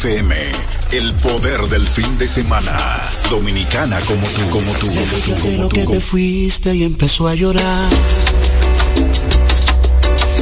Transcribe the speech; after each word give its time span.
FM, 0.00 0.34
el 0.92 1.14
poder 1.16 1.60
del 1.68 1.86
fin 1.86 2.16
de 2.16 2.26
semana. 2.26 2.72
Dominicana 3.28 4.00
como 4.00 4.26
tú, 4.28 4.40
como 4.48 4.72
tú, 4.72 4.86
como 4.86 5.00
tú, 5.02 5.34
como 5.34 5.68
tú. 5.68 5.76
que 5.76 5.86
te 5.86 6.00
fuiste 6.00 6.74
y 6.74 6.84
empezó 6.84 7.28
a 7.28 7.34
llorar. 7.34 7.90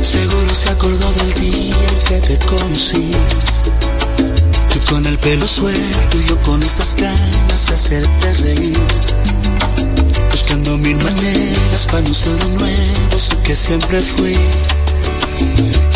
Seguro 0.00 0.54
se 0.54 0.68
acordó 0.70 1.12
del 1.12 1.34
día 1.34 1.74
en 1.74 1.98
que 2.06 2.28
te 2.28 2.46
conocí. 2.46 3.10
Tú 4.72 4.94
con 4.94 5.04
el 5.06 5.18
pelo 5.18 5.46
suelto 5.48 6.16
y 6.16 6.28
yo 6.28 6.36
con 6.42 6.62
esas 6.62 6.94
ganas 6.94 7.66
de 7.66 7.74
hacerte 7.74 8.34
reír. 8.34 8.78
Buscando 10.30 10.78
mil 10.78 10.96
maneras 10.98 11.86
para 11.90 12.02
no 12.02 12.14
ser 12.14 12.36
de 12.36 12.54
nuevo, 12.54 13.42
que 13.42 13.56
siempre 13.56 14.00
fui. 14.02 14.36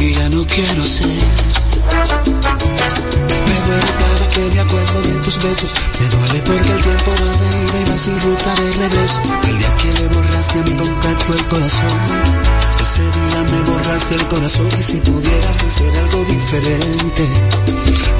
Y 0.00 0.14
ya 0.14 0.28
no 0.30 0.44
quiero 0.48 0.84
ser 0.84 1.51
me 3.46 3.56
duele 3.66 3.92
cada 3.98 4.28
que 4.28 4.40
me 4.54 4.60
acuerdo 4.60 5.02
de 5.02 5.20
tus 5.20 5.36
besos. 5.42 5.74
Me 6.00 6.06
duele 6.08 6.42
porque 6.46 6.72
el 6.72 6.80
tiempo 6.80 7.10
va 7.10 7.30
de 7.38 7.48
ida 7.64 7.80
y 7.80 7.84
va 7.90 7.98
sin 7.98 8.20
ruta 8.20 8.54
de 8.54 8.72
regreso. 8.74 9.20
El 9.48 9.58
día 9.58 9.76
que 9.76 9.92
le 9.92 10.08
borraste 10.08 10.58
a 10.58 10.62
mi 10.62 10.74
contacto 10.76 11.32
el 11.32 11.48
corazón. 11.48 11.98
Ese 12.80 13.02
día 13.02 13.42
me 13.50 13.60
borraste 13.70 14.14
el 14.14 14.26
corazón 14.28 14.68
y 14.78 14.82
si 14.82 14.96
pudieras 14.98 15.56
hacer 15.64 15.98
algo 15.98 16.24
diferente, 16.24 17.28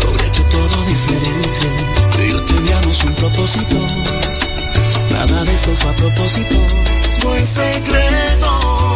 lo 0.00 0.10
hubiera 0.10 0.28
hecho 0.28 0.44
todo 0.44 0.84
diferente. 0.86 1.66
Tú 2.12 2.20
y 2.22 2.30
yo 2.30 2.42
teníamos 2.44 3.04
un 3.04 3.14
propósito. 3.14 3.76
Nada 5.10 5.44
de 5.44 5.54
eso 5.54 5.76
fue 5.76 5.90
a 5.90 5.94
propósito. 5.94 6.54
No 7.22 7.34
es 7.34 7.48
secreto 7.48 8.91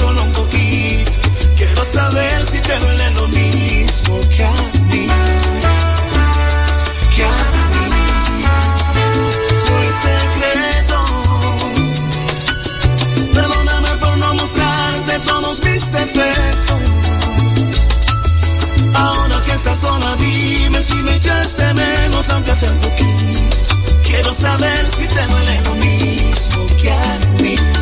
solo 0.00 0.22
un 0.22 0.32
poquito. 0.32 1.12
Quiero 1.56 1.84
saber 1.84 2.46
si 2.46 2.58
te 2.60 2.78
duele 2.78 3.10
lo 3.10 3.28
mismo 3.28 4.20
que 4.34 4.44
a 4.44 4.52
mí. 4.90 5.06
Que 7.14 7.24
a 7.24 7.28
mí. 7.72 7.86
No 9.68 9.74
es 9.88 9.94
secreto. 10.08 10.98
Perdóname 13.34 13.88
por 14.00 14.16
no 14.18 14.34
mostrarte 14.34 15.18
todos 15.26 15.62
mis 15.64 15.92
defectos. 15.92 16.80
Ahora 18.94 19.42
que 19.42 19.52
estás 19.52 19.78
sola, 19.80 20.16
dime 20.16 20.82
si 20.82 20.94
me 20.94 21.16
echaste 21.16 21.74
menos, 21.74 22.30
aunque 22.30 22.54
sea 22.54 22.70
un 22.70 22.78
poquito. 22.78 23.76
Quiero 24.04 24.32
saber 24.32 24.90
si 24.96 25.06
te 25.06 25.26
duele 25.26 25.60
lo 25.64 25.74
mismo 25.74 26.66
que 26.80 26.90
a 26.90 27.18
mí 27.42 27.79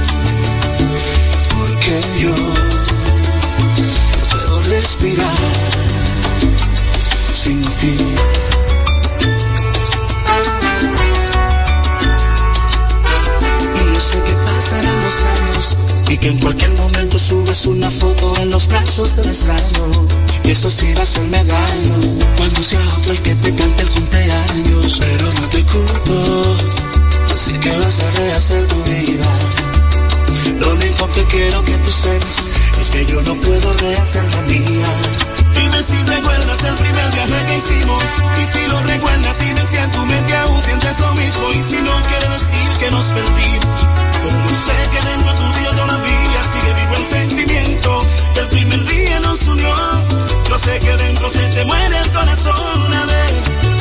que 1.88 2.20
yo 2.20 2.34
puedo 4.30 4.62
respirar 4.64 5.36
sin 7.32 7.62
ti. 7.62 7.96
Y 13.74 13.94
yo 13.94 14.00
sé 14.00 14.18
que 14.22 14.32
pasarán 14.32 14.96
los 15.04 15.24
años 15.36 15.78
y 16.10 16.16
que 16.18 16.28
en 16.28 16.38
cualquier 16.40 16.72
momento 16.72 17.18
subes 17.18 17.64
una 17.64 17.90
foto 17.90 18.34
en 18.42 18.50
los 18.50 18.66
brazos 18.66 19.16
del 19.16 19.28
extraño. 19.28 19.84
Y 20.44 20.50
eso 20.50 20.70
sí 20.70 20.92
va 20.92 21.00
a 21.00 21.02
hacerme 21.04 21.42
daño 21.42 21.96
cuando 22.36 22.62
sea 22.62 22.80
otro 22.98 23.12
el 23.12 23.22
que 23.22 23.34
te 23.34 23.54
cante 23.54 23.82
el 23.82 23.88
cumpleaños. 23.88 24.98
Pero 25.00 25.32
no 25.40 25.48
te 25.48 25.64
culpo, 25.64 26.56
así 27.34 27.54
que 27.54 27.70
vas 27.78 27.98
a 28.00 28.10
rehacer 28.10 28.66
tu 28.66 28.82
vida 28.84 29.57
lo 30.60 30.74
único 30.74 31.08
que 31.12 31.24
quiero 31.26 31.64
que 31.64 31.76
tú 31.78 31.90
sepas 31.90 32.48
es 32.80 32.90
que 32.90 33.06
yo 33.06 33.20
no 33.22 33.34
puedo 33.36 33.72
rehacer 33.72 34.30
la 34.32 34.40
mía. 34.42 34.86
Dime 35.54 35.82
si 35.82 35.96
recuerdas 36.04 36.64
el 36.64 36.74
primer 36.74 37.12
viaje 37.12 37.46
que 37.46 37.56
hicimos. 37.56 38.04
Y 38.40 38.44
si 38.46 38.66
lo 38.66 38.80
recuerdas, 38.82 39.38
dime 39.38 39.60
si 39.66 39.76
en 39.76 39.90
tu 39.90 40.06
mente 40.06 40.36
aún 40.36 40.60
sientes 40.60 41.00
lo 41.00 41.14
mismo. 41.14 41.52
Y 41.52 41.62
si 41.62 41.76
no, 41.82 41.92
quiere 42.08 42.28
decir 42.28 42.70
que 42.78 42.90
nos 42.90 43.06
perdimos. 43.06 43.78
Pero 44.22 44.48
yo 44.48 44.54
sé 44.54 44.76
que 44.90 45.08
dentro 45.08 45.34
tuyo 45.34 45.70
todavía 45.70 46.42
sigue 46.52 46.74
vivo 46.74 46.94
el 46.96 47.04
sentimiento 47.04 48.06
que 48.34 48.40
el 48.40 48.48
primer 48.48 48.84
día 48.84 49.20
nos 49.20 49.46
unió. 49.46 49.74
Yo 50.48 50.58
sé 50.58 50.78
que 50.80 50.96
dentro 50.96 51.28
se 51.28 51.48
te 51.48 51.64
muere 51.64 51.98
el 51.98 52.12
corazón 52.12 52.90
vez. 52.90 53.77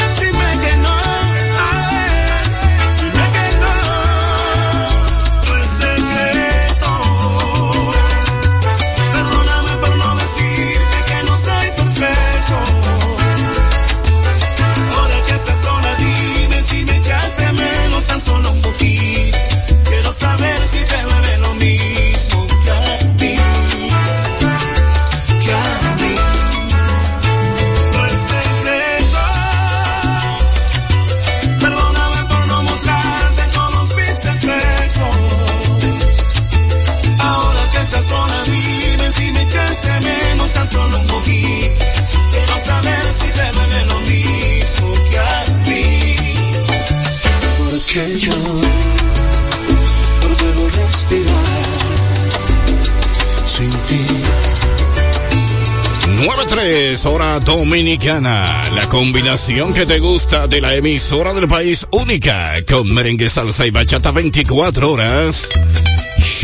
9-3, 56.98 57.06
hora 57.06 57.40
dominicana. 57.40 58.62
La 58.76 58.90
combinación 58.90 59.74
que 59.74 59.86
te 59.86 60.00
gusta 60.00 60.48
de 60.48 60.60
la 60.62 60.74
emisora 60.74 61.34
del 61.34 61.48
país 61.48 61.86
única 61.92 62.56
con 62.68 62.92
merengue, 62.94 63.30
salsa 63.30 63.68
y 63.68 63.72
bachata 63.72 64.12
24 64.12 64.92
horas. 64.92 65.48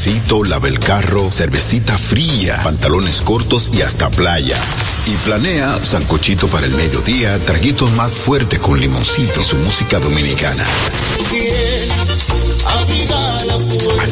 Cafecito, 0.02 0.42
lava 0.42 0.66
el 0.66 0.80
carro, 0.80 1.30
cervecita 1.30 1.96
fría, 1.96 2.60
pantalones 2.64 3.20
cortos 3.20 3.70
y 3.72 3.82
hasta 3.82 4.10
playa. 4.10 4.58
Y 5.06 5.12
planea 5.24 5.80
sancochito 5.80 6.48
para 6.48 6.66
el 6.66 6.74
mediodía, 6.74 7.38
traguitos 7.46 7.92
más 7.92 8.14
fuerte 8.14 8.58
con 8.58 8.80
limoncito 8.80 9.40
y 9.40 9.44
su 9.44 9.54
música 9.58 10.00
dominicana. 10.00 10.64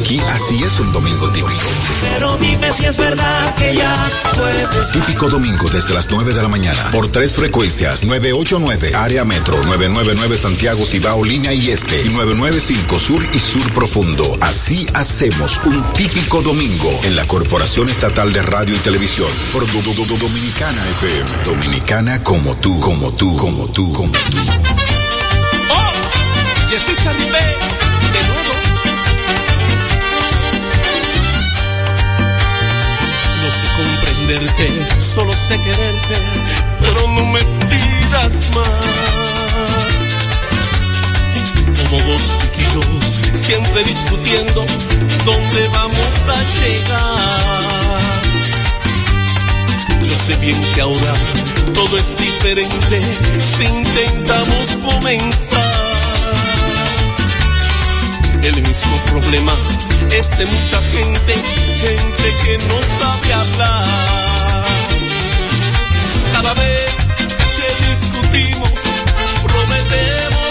Aquí 0.01 0.19
así 0.33 0.63
es 0.63 0.79
un 0.79 0.91
domingo 0.91 1.29
típico. 1.29 1.69
Pero 2.01 2.35
dime 2.37 2.71
si 2.73 2.85
es 2.85 2.97
verdad 2.97 3.53
que 3.55 3.75
ya 3.75 3.95
puedes. 4.35 4.91
Típico 4.91 5.29
domingo 5.29 5.69
desde 5.69 5.93
las 5.93 6.09
9 6.09 6.33
de 6.33 6.41
la 6.41 6.47
mañana 6.47 6.89
por 6.91 7.11
tres 7.11 7.35
frecuencias 7.35 8.03
989 8.03 8.95
área 8.95 9.23
metro 9.25 9.61
999 9.61 10.37
Santiago 10.37 10.85
Cibao 10.87 11.23
línea 11.23 11.53
y 11.53 11.69
este 11.69 12.01
y 12.01 12.09
995 12.09 12.99
sur 12.99 13.23
y 13.31 13.37
sur 13.37 13.71
profundo. 13.73 14.37
Así 14.41 14.87
hacemos 14.95 15.61
un 15.65 15.83
típico 15.93 16.41
domingo 16.41 16.99
en 17.03 17.15
la 17.15 17.27
Corporación 17.27 17.87
Estatal 17.87 18.33
de 18.33 18.41
Radio 18.41 18.75
y 18.75 18.79
Televisión 18.79 19.29
por 19.53 19.67
Dominicana 19.67 20.81
FM. 20.97 21.29
Dominicana 21.45 22.23
como 22.23 22.55
tú, 22.57 22.79
como 22.79 23.13
tú, 23.13 23.35
como 23.35 23.67
tú, 23.71 23.91
como 23.91 24.11
tú. 24.11 24.37
Oh, 25.69 26.71
de 26.71 27.70
quererte, 35.57 36.15
pero 36.79 37.07
no 37.07 37.25
me 37.25 37.39
pidas 37.39 38.33
más. 38.55 38.85
Como 41.89 42.01
dos 42.03 42.37
chiquitos, 42.39 43.45
siempre 43.45 43.83
discutiendo 43.83 44.65
dónde 45.25 45.67
vamos 45.73 46.27
a 46.27 46.43
llegar. 46.59 48.01
Yo 50.03 50.17
sé 50.17 50.35
bien 50.37 50.61
que 50.73 50.81
ahora 50.81 51.13
todo 51.73 51.97
es 51.97 52.15
diferente 52.15 53.01
si 53.57 53.63
intentamos 53.63 54.77
comenzar 54.77 55.91
el 58.43 58.61
mismo 58.61 58.97
problema 59.05 59.53
es 60.11 60.29
de 60.37 60.45
mucha 60.45 60.81
gente, 60.93 61.33
gente 61.75 62.35
que 62.43 62.57
no 62.57 62.81
sabe 62.99 63.33
hablar. 63.33 64.60
Cada 66.41 66.55
vez 66.55 66.95
que 67.37 67.69
discutimos, 67.91 68.71
prometemos 69.43 70.50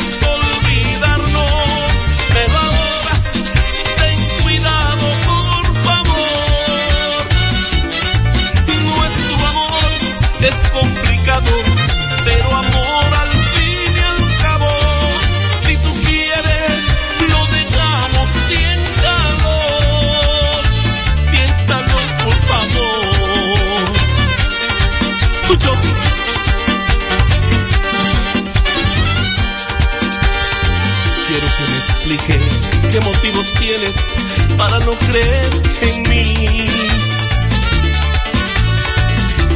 creer 35.11 35.51
en 35.83 36.03
mí. 36.09 36.67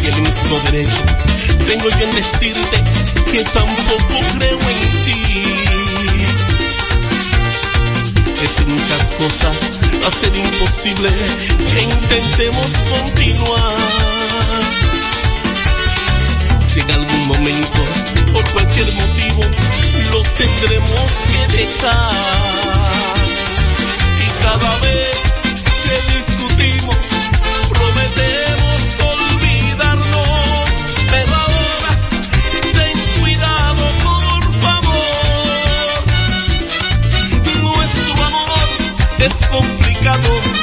Si 0.01 0.09
el 0.09 0.21
mismo 0.23 0.59
derecho 0.71 0.97
tengo 1.69 1.89
yo 1.91 2.05
en 2.05 2.15
decirte 2.15 2.85
que 3.31 3.45
tampoco 3.45 4.15
creo 4.39 4.59
en 4.59 4.81
ti. 5.05 5.23
Es 8.43 8.67
muchas 8.67 9.11
cosas 9.13 9.81
va 10.03 10.09
a 10.09 10.13
ser 10.13 10.35
imposible 10.37 11.09
que 11.73 11.83
intentemos 11.83 12.67
continuar. 12.91 13.77
Si 16.67 16.81
en 16.81 16.91
algún 16.91 17.29
momento, 17.29 17.83
por 18.33 18.45
cualquier 18.53 18.93
motivo, 18.95 19.43
lo 20.11 20.23
tendremos 20.37 21.13
que 21.31 21.57
dejar. 21.57 22.13
Y 24.21 24.43
cada 24.43 24.79
vez 24.81 25.34
es 39.25 39.49
complicado, 39.49 40.54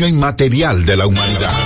Inmaterial 0.00 0.84
de 0.84 0.96
la 0.96 1.06
humanidad. 1.06 1.61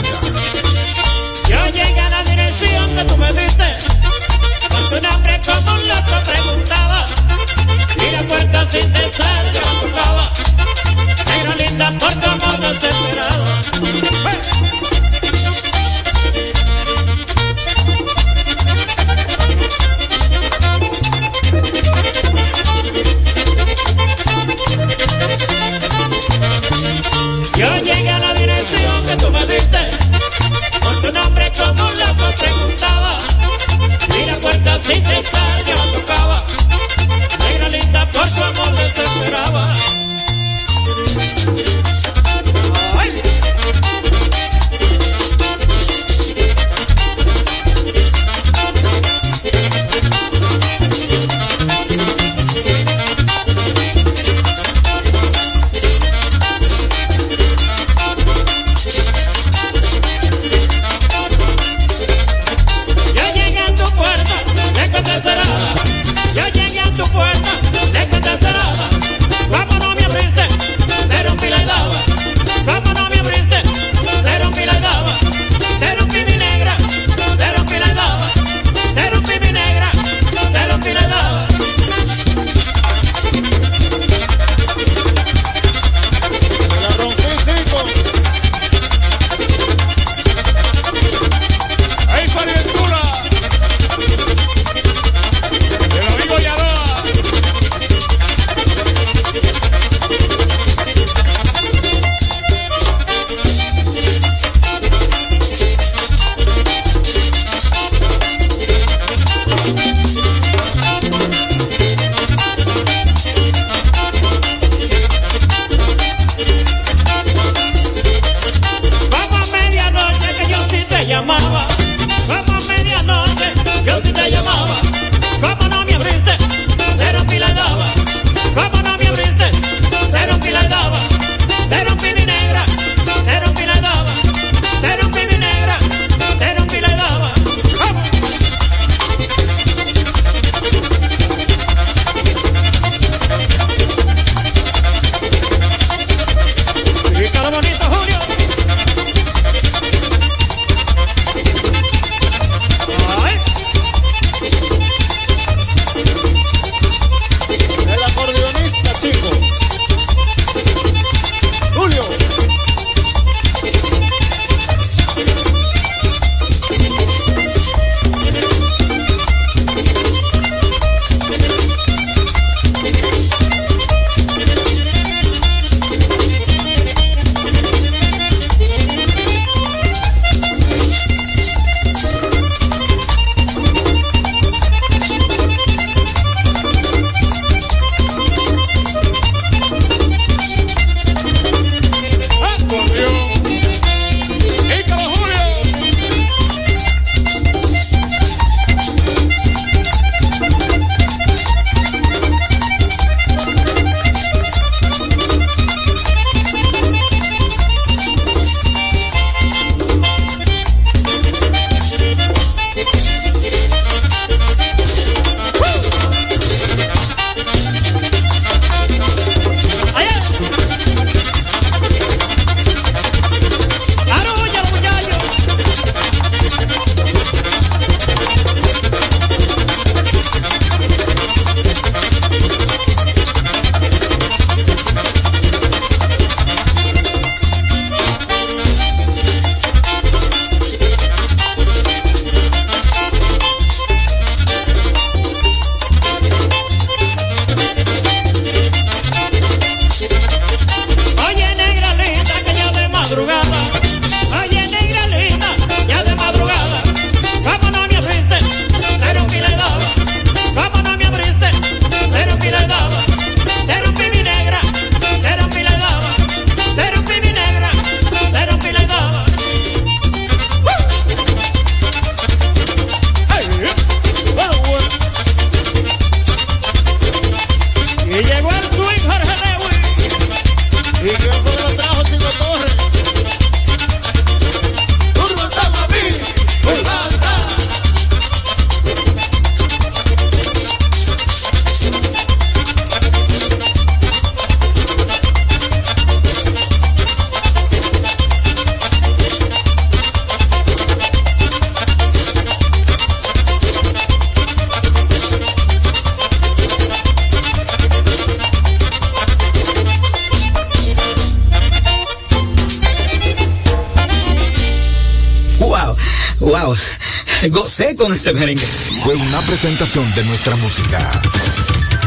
Ese 318.27 318.41
merengue. 318.41 318.67
Fue 319.05 319.15
una 319.15 319.41
presentación 319.43 320.05
de 320.17 320.25
nuestra 320.25 320.57
música 320.57 320.99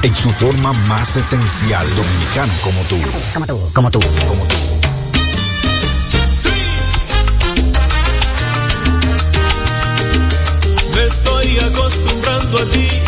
en 0.04 0.14
su 0.16 0.30
forma 0.32 0.74
más 0.88 1.16
esencial 1.16 1.88
dominicana 1.96 2.54
como 2.62 2.82
tú. 2.84 2.98
Como 3.34 3.46
tú, 3.46 3.72
como 3.74 3.92
tú, 3.92 4.00
como 4.28 4.46
tú. 4.46 4.56
Me 10.94 11.04
estoy 11.06 11.60
acostumbrando 11.60 12.58
a 12.58 12.66
ti 12.66 12.99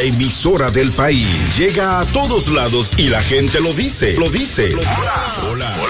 la 0.00 0.06
emisora 0.06 0.70
del 0.70 0.90
país. 0.92 1.58
Llega 1.58 2.00
a 2.00 2.06
todos 2.06 2.48
lados 2.48 2.92
y 2.96 3.08
la 3.08 3.20
gente 3.22 3.60
lo 3.60 3.74
dice, 3.74 4.14
lo 4.16 4.30
dice. 4.30 4.74
Hola, 4.74 5.46
hola, 5.50 5.76
Marilu 5.76 5.89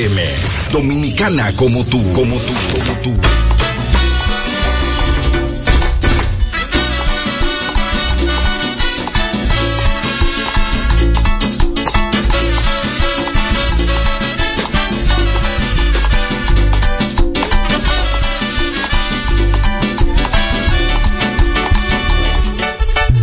FM. 0.01 0.21
Dominicana 0.71 1.55
como 1.55 1.85
tú, 1.85 2.01
como 2.13 2.35
tú, 2.35 2.53
como 2.73 2.99
tú. 3.01 3.15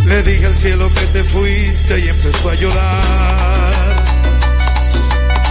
Le 0.07 0.23
dije 0.23 0.45
al 0.45 0.55
cielo 0.55 0.89
que 0.93 1.05
te 1.07 1.23
fuiste 1.23 1.99
y 1.99 2.07
empezó 2.07 2.49
a 2.49 2.55
llorar. 2.55 3.38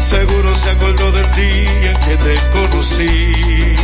Seguro 0.08 0.56
se 0.56 0.70
acordó 0.70 1.12
del 1.12 1.30
día 1.32 1.90
en 1.90 1.98
que 1.98 2.16
te 2.16 2.34
conocí. 2.50 3.74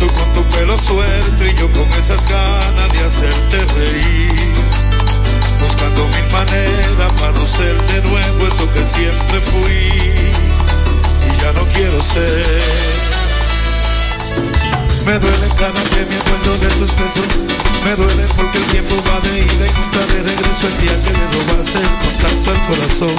Tú 0.00 0.06
con 0.06 0.32
tu 0.32 0.56
pelo 0.56 0.78
suelto 0.78 1.44
y 1.44 1.54
yo 1.54 1.70
con 1.70 1.86
esas 1.98 2.26
ganas 2.30 2.92
de 2.94 2.98
hacerte 3.04 3.74
reír. 3.74 4.54
Buscando 5.60 6.08
mil 6.08 6.32
maneras 6.32 7.12
para 7.20 7.32
no 7.32 7.44
ser 7.44 7.76
de 7.88 8.08
nuevo 8.08 8.46
eso 8.46 8.72
que 8.72 8.86
siempre 8.86 9.40
fui. 9.40 9.92
Y 11.28 11.42
ya 11.42 11.52
no 11.52 11.66
quiero 11.74 12.02
ser. 12.02 13.03
Me 15.04 15.18
duele 15.18 15.48
cada 15.58 15.82
que 15.92 16.00
me 16.08 16.16
acuerdo 16.16 16.56
de 16.56 16.68
tus 16.80 16.88
besos. 16.96 17.28
Me 17.84 17.94
duele 17.94 18.24
porque 18.36 18.56
el 18.56 18.64
tiempo 18.72 18.94
va 19.04 19.20
de 19.20 19.38
ida 19.38 19.66
y 19.68 19.72
nunca 19.76 20.00
de 20.00 20.22
regreso. 20.22 20.64
El 20.64 20.76
día 20.80 20.96
que 20.96 21.12
me 21.12 21.26
robaste 21.28 21.78
el 21.78 21.92
contacto 22.00 22.50
al 22.50 22.60
corazón. 22.64 23.16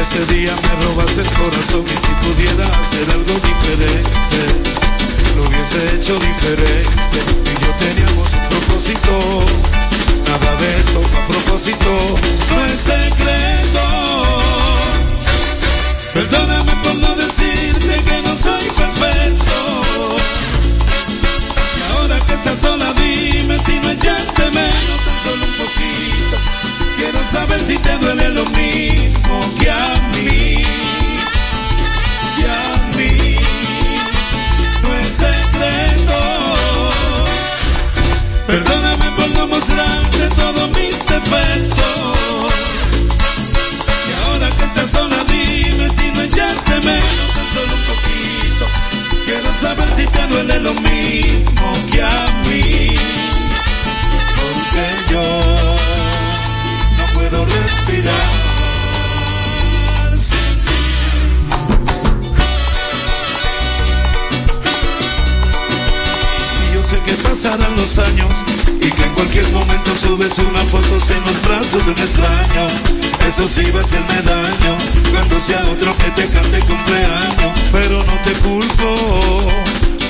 Ese 0.00 0.24
día 0.32 0.54
me 0.64 0.72
robaste 0.86 1.20
el 1.20 1.30
corazón 1.36 1.84
y 1.84 1.96
si 2.00 2.12
pudiera 2.24 2.64
hacer 2.80 3.04
algo 3.12 3.34
diferente, 3.36 4.40
lo 5.36 5.44
hubiese 5.44 5.94
hecho 5.94 6.14
diferente. 6.18 7.18
Y 7.20 7.54
yo 7.60 7.70
teníamos 7.84 8.32
un 8.32 8.48
propósito. 8.48 9.12
Nada 10.24 10.56
de 10.56 10.68
eso 10.80 11.00
a 11.04 11.26
propósito. 11.28 11.90
No 12.48 12.64
es 12.64 12.80
secreto. 12.80 13.84
Perdóname 16.14 16.72
por 16.82 16.94
no 16.94 17.14
decirte 17.14 17.92
que 17.92 18.22
no 18.26 18.34
soy 18.34 18.64
perfecto 18.70 19.74
estás 22.32 22.58
sola, 22.60 22.92
dime 22.94 23.58
si 23.64 23.78
no 23.80 23.90
echaste 23.90 24.50
menos 24.50 25.00
tan 25.04 25.18
solo 25.24 25.44
un 25.44 25.52
poquito. 25.52 26.36
Quiero 26.96 27.18
saber 27.32 27.60
si 27.60 27.76
te 27.78 27.98
duele 27.98 28.28
lo 28.30 28.44
mismo 28.46 29.40
que 29.58 29.70
a 29.70 29.94
mí. 30.14 30.62
Que 32.36 32.44
a 32.48 32.96
mí. 32.96 33.36
No 34.82 34.94
es 34.94 35.08
secreto. 35.08 36.18
Perdóname 38.46 39.10
por 39.16 39.30
no 39.32 39.46
mostrarte 39.48 40.28
todos 40.36 40.68
mis 40.70 41.06
defectos. 41.06 42.52
Y 44.08 44.12
ahora 44.24 44.48
que 44.56 44.64
estás 44.64 44.90
sola, 44.90 45.24
dime 45.24 45.88
si 45.88 46.10
no 46.12 46.22
echaste 46.22 46.80
menos 46.80 47.43
si 50.04 50.10
te 50.10 50.26
duele 50.26 50.60
lo 50.60 50.74
mismo 50.74 51.72
que 51.90 52.02
a 52.02 52.26
mí. 52.48 52.96
Porque 54.36 54.84
yo 55.10 55.22
no 56.98 57.04
puedo 57.14 57.44
respirar. 57.44 58.14
ti. 60.64 60.80
Y 66.62 66.74
yo 66.74 66.82
sé 66.82 66.98
que 67.06 67.12
pasarán 67.28 67.76
los 67.76 67.98
años 67.98 68.32
y 68.80 68.90
que 68.90 69.04
en 69.04 69.14
cualquier 69.14 69.52
momento 69.52 69.90
subes 70.00 70.38
una 70.38 70.64
foto 70.64 70.94
en 71.14 71.22
los 71.24 71.42
brazos 71.48 71.84
de 71.86 71.92
un 71.92 71.98
extraño. 71.98 72.66
Eso 73.28 73.48
sí 73.48 73.70
va 73.70 73.80
a 73.80 73.82
hacerme 73.82 74.22
daño 74.22 74.76
cuando 75.12 75.40
sea 75.40 75.64
otro 75.72 75.96
que 75.96 76.10
te 76.10 76.28
cante 76.28 76.58
cumpleaños. 76.60 77.60
Pero 77.72 78.04
no 78.04 78.12
te 78.22 78.32
culpo, 78.44 79.48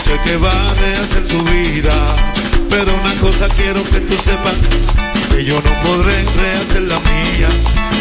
sé 0.04 0.18
que 0.24 0.36
va 0.36 0.50
a 0.50 0.74
rehacer 0.74 1.22
tu 1.28 1.40
vida. 1.44 1.96
Pero 2.68 2.92
una 2.92 3.14
cosa 3.20 3.46
quiero 3.56 3.82
que 3.84 4.00
tú 4.00 4.14
sepas, 4.28 4.56
que 5.30 5.44
yo 5.44 5.54
no 5.54 5.72
podré 5.86 6.14
rehacer 6.42 6.82
la 6.82 6.98
mía. 7.10 7.48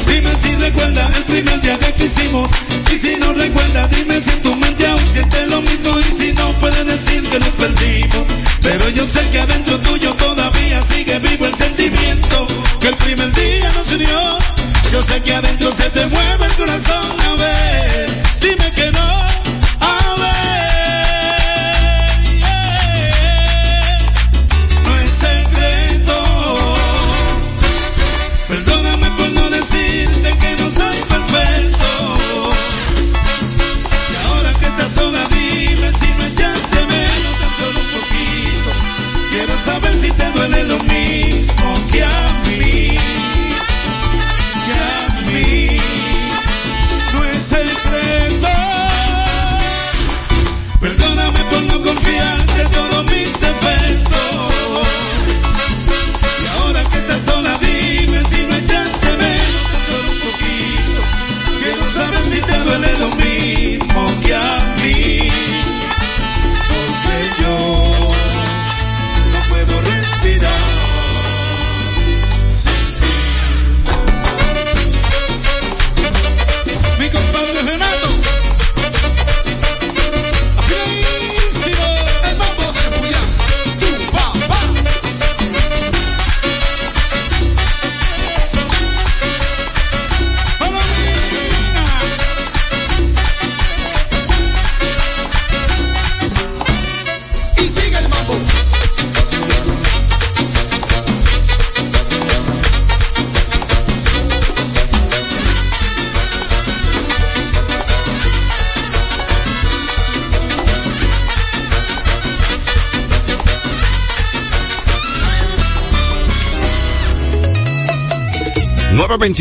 Dime 0.08 0.32
si 0.42 0.56
recuerda 0.56 1.04
el 1.16 1.24
primer 1.24 1.62
día 1.62 1.80
que 1.80 1.94
quisimos. 1.94 2.52
Y 2.94 3.00
si 3.00 3.16
no 3.16 3.32
recuerda, 3.34 3.88
dime 3.88 4.20
si 4.22 4.32
tu 4.46 4.54
mente 4.56 4.86
aún 4.86 5.06
siente 5.14 5.48
lo 5.48 5.62
mismo. 5.62 5.92
Y 6.00 6.12
si 6.20 6.34
no, 6.34 6.46
puede 6.64 6.84
decir 6.84 7.22
que 7.24 7.40
nos 7.40 7.56
perdimos. 7.64 8.26
Pero 8.62 8.90
yo 8.90 9.06
sé 9.06 9.22
que 9.32 9.40
adentro 9.40 9.80
tuyo 9.80 10.14
todavía 10.16 10.84
sigue 10.84 11.20
vivo 11.20 11.46
el 11.46 11.56
sentimiento. 11.56 12.48
Que 12.82 12.88
el 12.90 12.96
primer 12.96 13.32
día 13.34 13.72
nos 13.78 13.88
unió. 13.92 14.38
Yo 14.92 15.02
sé 15.02 15.22
que 15.22 15.34
adentro 15.34 15.72
se 15.72 15.90
te 15.90 16.06
mueve 16.08 16.46
el 16.48 16.54
corazón. 16.54 17.22
A 17.30 17.36
ver, 17.42 18.24
dime 18.42 18.72
que 18.76 18.92
no. 18.92 19.43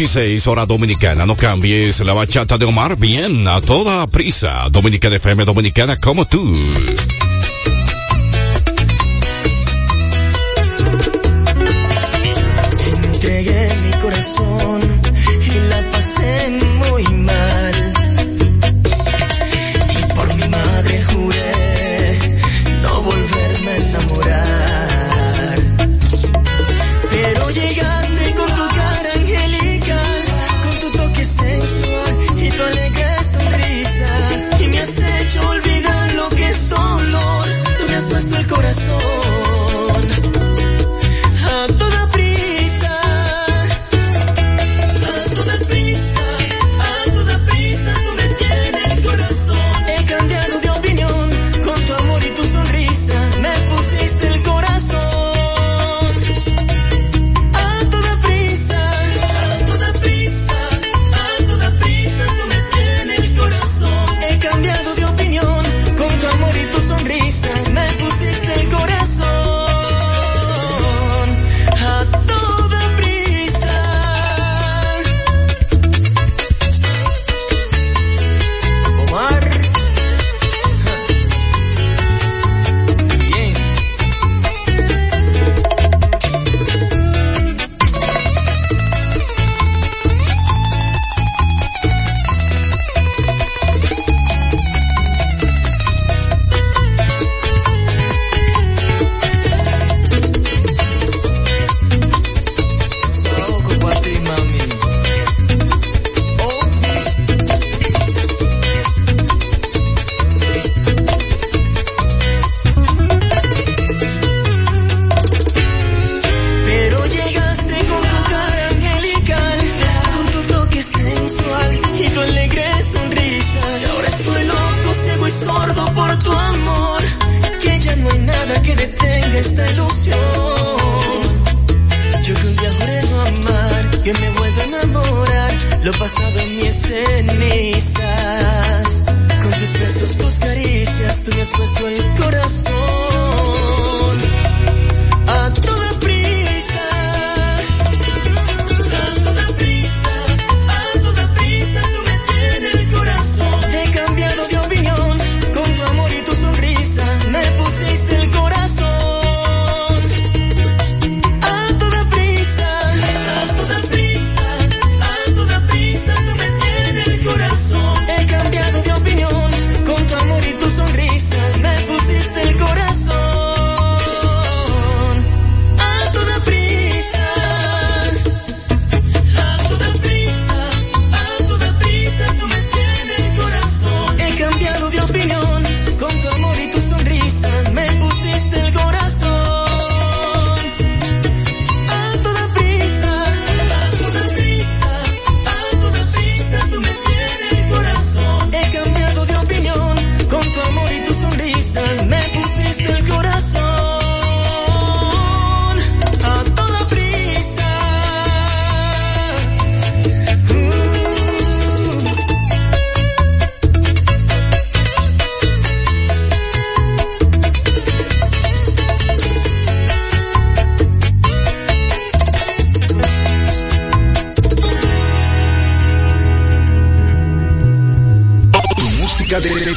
16 0.03 0.49
hora 0.49 0.67
dominicana. 0.67 1.27
No 1.27 1.37
cambies 1.37 2.01
la 2.01 2.13
bachata 2.13 2.59
de 2.59 2.65
Omar 2.65 2.97
bien 2.97 3.47
a 3.47 3.61
toda 3.61 4.05
prisa. 4.09 4.69
dominica 4.69 5.09
de 5.09 5.19
FM 5.19 5.45
Dominicana 5.45 5.97
como 5.97 6.27
tú. 6.27 6.53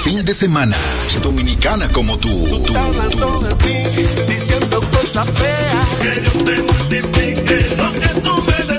fin 0.06 0.24
de 0.24 0.34
semana. 0.36 0.78
Dominicana 1.24 1.89
como 1.89 2.15
tú. 2.20 2.30
tú, 2.30 2.63
tú. 2.63 2.74
De 3.44 3.56
mí, 3.56 4.08
diciendo 4.28 4.80
cosas 4.91 5.28
feas. 5.32 5.89
Que 6.02 6.24
yo 6.24 6.32
te 6.46 6.62
multiplique 6.62 7.76
lo 7.76 7.91
que 7.94 8.22
tú 8.22 8.44
me 8.44 8.75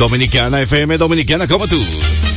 Dominicana 0.00 0.62
FM, 0.62 0.96
Dominicana 0.96 1.46
como. 1.46 2.29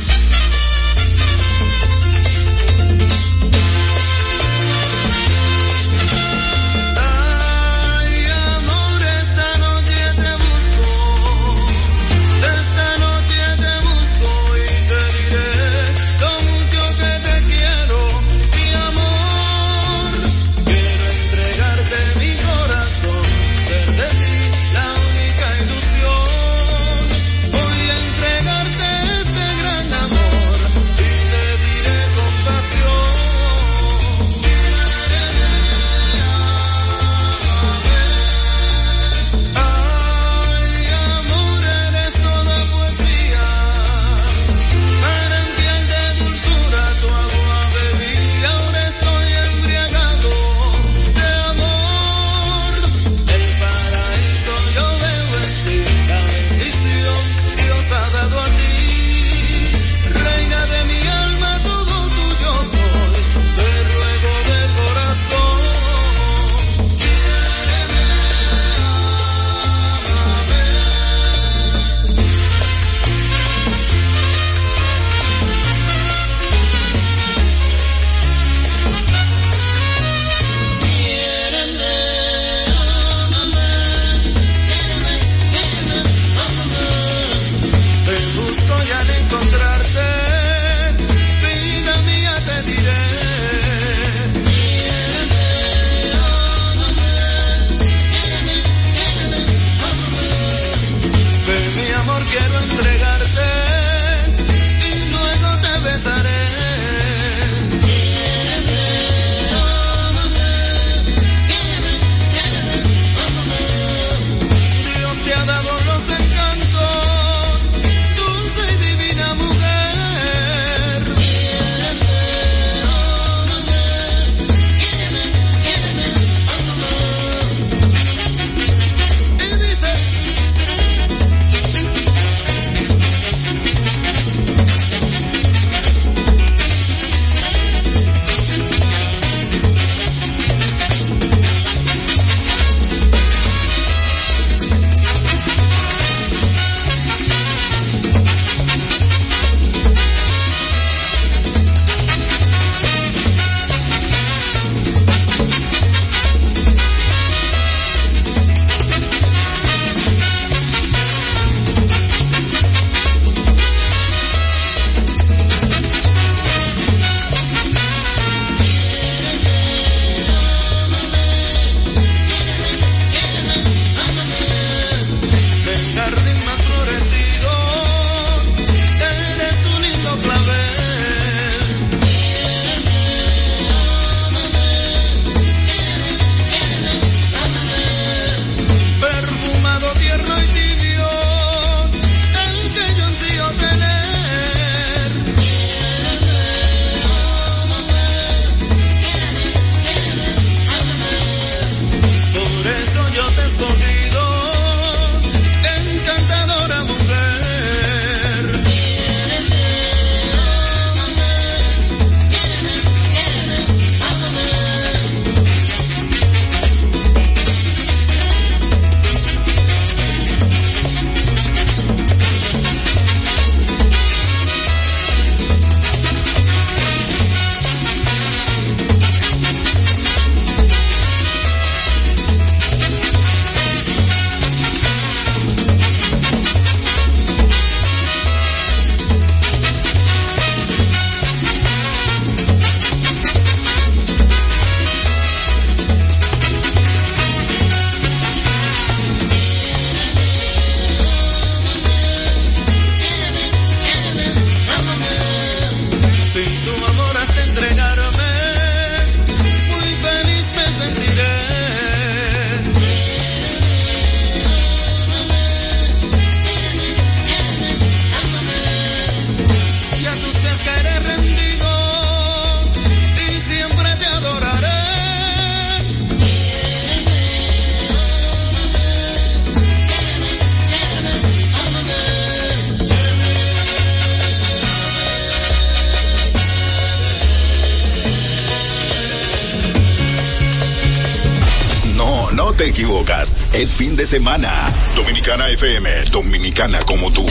de 294.04 294.10
semana. 294.10 294.50
Dominicana 294.96 295.48
FM, 295.48 295.88
dominicana 296.10 296.78
como 296.84 297.10
tú. 297.10 297.26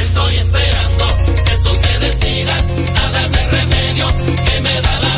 Estoy 0.00 0.36
esperando 0.36 1.04
que 1.44 1.56
tú 1.58 1.76
te 1.76 1.98
decidas 1.98 2.62
a 3.02 3.10
darme 3.10 3.48
remedio 3.48 4.06
que 4.44 4.60
me 4.60 4.80
da 4.80 5.00
la 5.00 5.17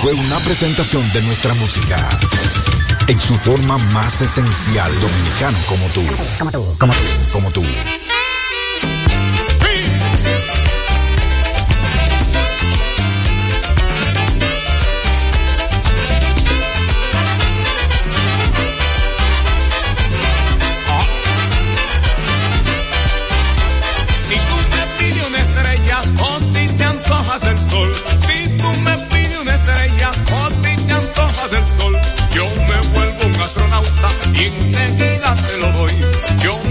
Fue 0.00 0.12
una 0.12 0.40
presentación 0.40 1.02
de 1.12 1.22
nuestra 1.22 1.54
música. 1.54 1.96
En 3.06 3.20
su 3.20 3.34
forma 3.38 3.78
más 3.92 4.20
esencial, 4.20 4.92
dominicano. 5.00 5.56
Como 5.68 5.86
tú. 5.88 6.02
Como 6.40 6.50
tú. 6.50 6.76
Como 7.32 7.52
tú. 7.52 7.62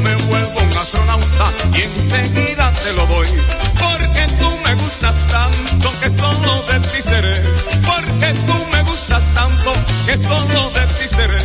me 0.08 0.16
vuelvo 0.28 0.60
un 0.62 0.78
astronauta 0.78 1.51
y 1.76 1.82
enseguida 1.82 2.74
te 2.74 2.93
lo 2.93 3.05
doy. 3.08 3.28
Porque 3.84 4.28
tú 4.39 4.49
me 4.64 4.74
gustas 4.76 5.28
tanto 5.28 5.91
que 5.99 6.10
todo 6.12 6.64
de 6.70 6.80
ti 6.80 7.01
seré. 7.01 7.36
Porque 7.89 8.34
tú 8.47 8.55
me 8.72 8.82
gustas 8.84 9.34
tanto 9.34 9.74
que 10.05 10.18
todo 10.18 10.70
de 10.72 10.88
ti 10.95 11.08
seré. 11.18 11.41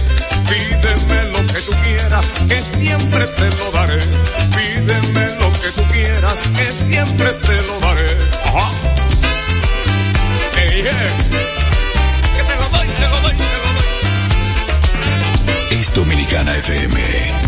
Pídeme 0.50 1.24
lo 1.34 1.40
que 1.52 1.60
tú 1.66 1.72
quieras, 1.84 2.26
que 2.48 2.62
siempre 2.78 3.26
te 3.26 3.50
lo 3.58 3.70
daré. 3.72 4.00
Pídeme 4.56 5.24
lo 5.40 5.52
que 5.60 5.70
tú 5.76 5.82
quieras, 5.92 6.38
que 6.56 6.72
siempre 6.72 7.32
te 7.32 7.62
lo 7.62 7.80
daré. 7.80 8.10
Ajá. 8.46 8.68
Hey. 10.56 10.84
Que 12.36 12.42
te 12.44 12.54
lo 12.56 12.68
doy, 12.68 12.88
te 12.88 13.08
lo 13.08 13.20
doy, 13.20 13.36
te 13.36 13.42
lo. 15.74 15.80
Es 15.80 15.94
Dominicana 15.94 16.54
FM. 16.56 17.41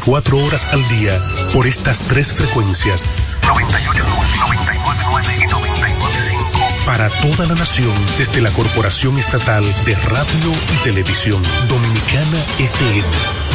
24 0.00 0.38
horas 0.46 0.66
al 0.72 0.88
día 0.88 1.20
por 1.52 1.66
estas 1.66 2.02
tres 2.04 2.32
frecuencias. 2.32 3.04
98, 3.46 4.02
99 4.46 5.38
y 5.42 5.46
99 5.46 6.40
para 6.86 7.10
toda 7.20 7.46
la 7.46 7.54
nación 7.54 7.92
desde 8.16 8.40
la 8.40 8.50
Corporación 8.50 9.18
Estatal 9.18 9.62
de 9.84 9.94
Radio 9.94 10.52
y 10.72 10.84
Televisión 10.84 11.42
Dominicana 11.68 12.38
FM. 12.58 13.04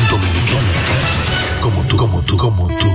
Dominicana, 0.07 1.61
como 1.61 1.83
tú, 1.85 1.97
como 1.97 2.21
tú, 2.21 2.37
como 2.37 2.67
tú. 2.67 2.94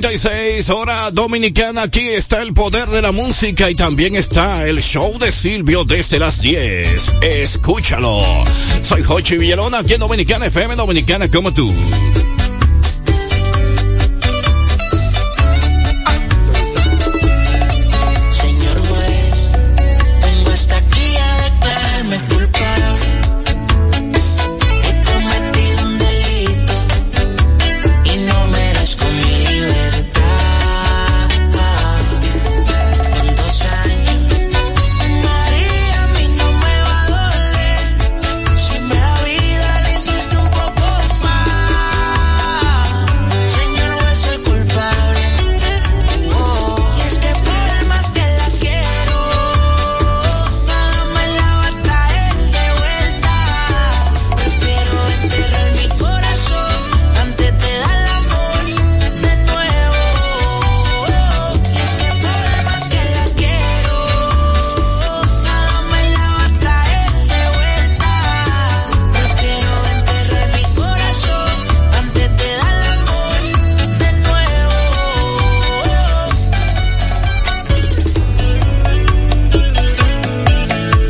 56, 0.00 0.70
hora 0.70 1.10
dominicana. 1.10 1.82
Aquí 1.82 2.00
está 2.00 2.40
el 2.40 2.54
poder 2.54 2.88
de 2.88 3.02
la 3.02 3.12
música 3.12 3.68
y 3.68 3.74
también 3.74 4.16
está 4.16 4.66
el 4.66 4.80
show 4.80 5.18
de 5.18 5.30
Silvio 5.30 5.84
desde 5.84 6.18
las 6.18 6.40
10. 6.40 7.12
Escúchalo. 7.20 8.22
Soy 8.82 9.02
Jochi 9.02 9.36
Villalona, 9.36 9.80
aquí 9.80 9.92
en 9.92 10.00
Dominicana 10.00 10.46
FM 10.46 10.74
Dominicana 10.76 11.30
como 11.30 11.52
tú. 11.52 11.70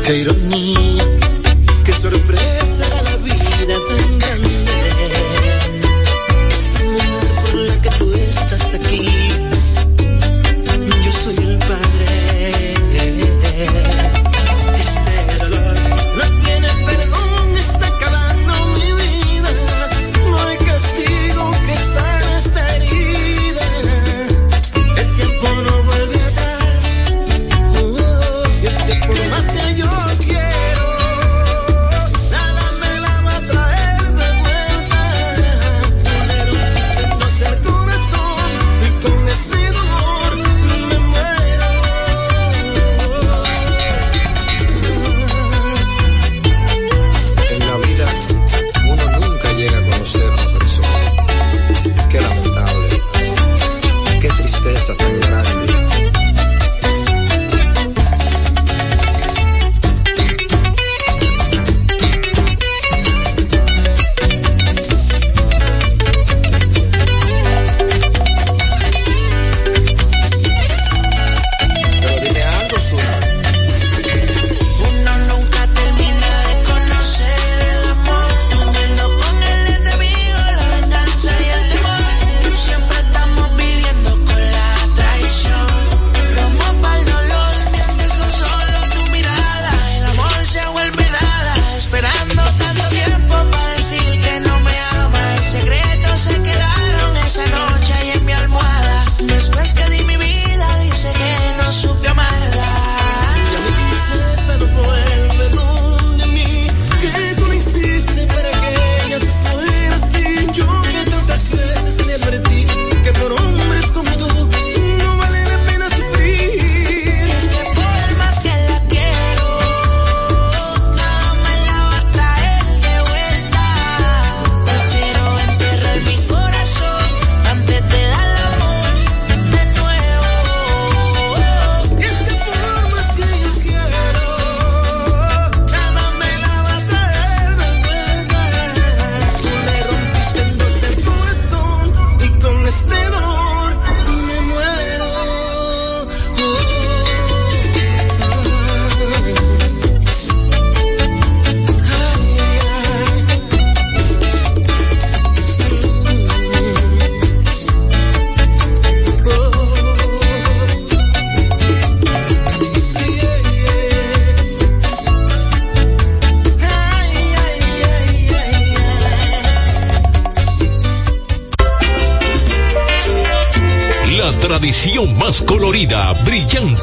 They 0.03 0.25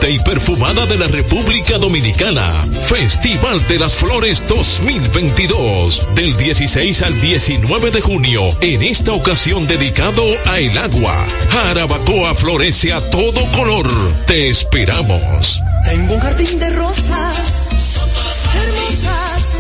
y 0.07 0.19
perfumada 0.21 0.87
de 0.87 0.97
la 0.97 1.09
República 1.09 1.77
Dominicana. 1.79 2.63
Festival 2.87 3.67
de 3.67 3.79
las 3.79 3.95
Flores 3.95 4.47
2022, 4.47 6.15
del 6.15 6.37
16 6.37 7.03
al 7.03 7.21
19 7.21 7.91
de 7.91 8.01
junio, 8.01 8.49
en 8.61 8.83
esta 8.83 9.13
ocasión 9.13 9.67
dedicado 9.67 10.23
a 10.47 10.61
el 10.61 10.79
agua. 10.79 11.27
Jarabacoa 11.51 12.35
florece 12.35 12.93
a 12.93 13.11
todo 13.11 13.45
color. 13.53 13.89
Te 14.27 14.49
esperamos. 14.49 15.61
Tengo 15.85 16.15
un 16.15 16.21
jardín 16.21 16.59
de 16.59 16.71
rosas, 16.71 18.07
hermosas. 18.55 19.57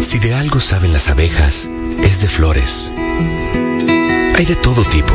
Si 0.00 0.18
de 0.18 0.34
algo 0.34 0.60
saben 0.60 0.92
las 0.92 1.08
abejas, 1.08 1.68
es 2.02 2.20
de 2.20 2.28
flores. 2.28 2.90
Hay 4.36 4.44
de 4.44 4.56
todo 4.56 4.84
tipo 4.84 5.14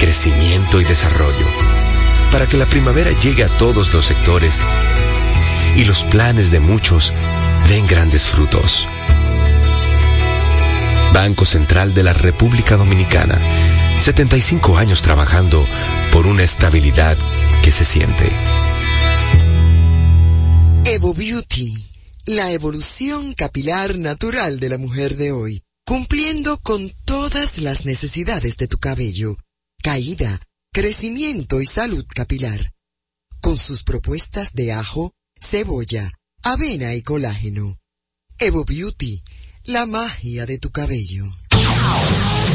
crecimiento 0.00 0.80
y 0.80 0.84
desarrollo. 0.84 1.46
Para 2.32 2.46
que 2.46 2.56
la 2.56 2.64
primavera 2.64 3.10
llegue 3.18 3.44
a 3.44 3.48
todos 3.48 3.92
los 3.92 4.06
sectores 4.06 4.58
y 5.76 5.84
los 5.84 6.04
planes 6.04 6.50
de 6.50 6.58
muchos 6.58 7.12
den 7.68 7.86
grandes 7.86 8.28
frutos. 8.28 8.88
Banco 11.12 11.44
Central 11.44 11.92
de 11.92 12.02
la 12.02 12.14
República 12.14 12.76
Dominicana. 12.76 13.38
75 13.98 14.78
años 14.78 15.02
trabajando 15.02 15.66
por 16.12 16.26
una 16.26 16.44
estabilidad 16.44 17.18
que 17.62 17.70
se 17.70 17.84
siente. 17.84 18.32
Evo 20.86 21.12
Beauty, 21.12 21.74
la 22.24 22.52
evolución 22.52 23.34
capilar 23.34 23.98
natural 23.98 24.60
de 24.60 24.68
la 24.70 24.78
mujer 24.78 25.16
de 25.16 25.32
hoy, 25.32 25.62
cumpliendo 25.84 26.58
con 26.58 26.90
todas 27.04 27.58
las 27.58 27.84
necesidades 27.84 28.56
de 28.56 28.66
tu 28.66 28.78
cabello, 28.78 29.36
caída, 29.82 30.40
crecimiento 30.72 31.60
y 31.60 31.66
salud 31.66 32.04
capilar, 32.06 32.72
con 33.40 33.58
sus 33.58 33.82
propuestas 33.82 34.52
de 34.52 34.72
ajo, 34.72 35.14
cebolla, 35.40 36.12
avena 36.42 36.94
y 36.94 37.02
colágeno. 37.02 37.76
Evo 38.38 38.64
Beauty, 38.64 39.22
la 39.64 39.86
magia 39.86 40.46
de 40.46 40.58
tu 40.58 40.70
cabello. 40.70 41.24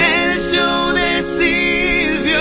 El 0.00 0.40
show 0.40 0.92
de 0.94 1.22
Silvio. 1.22 2.40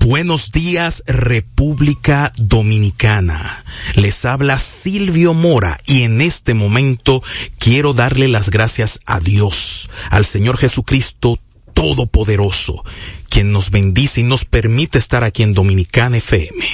Buenos 0.00 0.50
días 0.50 1.04
República 1.06 2.32
Dominicana. 2.36 3.64
Les 3.94 4.24
habla 4.24 4.58
Silvio 4.58 5.34
Mora 5.34 5.80
y 5.86 6.02
en 6.02 6.20
este 6.20 6.54
momento 6.54 7.22
quiero 7.58 7.92
darle 7.92 8.26
las 8.26 8.50
gracias 8.50 8.98
a 9.06 9.20
Dios, 9.20 9.88
al 10.10 10.24
Señor 10.24 10.56
Jesucristo 10.58 11.38
Todopoderoso, 11.74 12.84
quien 13.28 13.52
nos 13.52 13.70
bendice 13.70 14.20
y 14.22 14.24
nos 14.24 14.44
permite 14.44 14.98
estar 14.98 15.22
aquí 15.22 15.44
en 15.44 15.54
Dominicana 15.54 16.16
FM. 16.16 16.66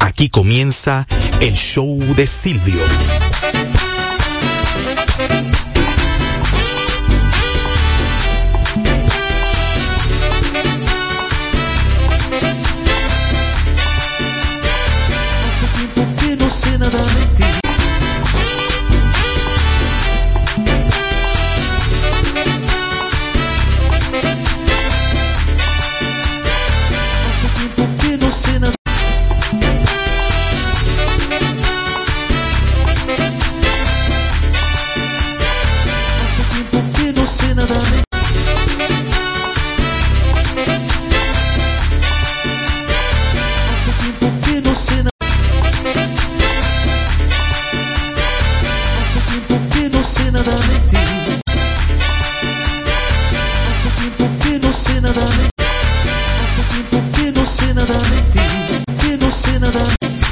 Aquí 0.00 0.28
comienza 0.28 1.06
el 1.40 1.54
show 1.54 1.98
de 2.16 2.26
Silvio. 2.26 2.80